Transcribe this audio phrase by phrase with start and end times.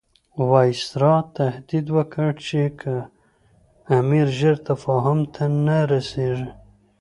[0.49, 2.95] وایسرا تهدید وکړ چې که
[3.99, 6.49] امیر ژر تفاهم ته نه رسیږي.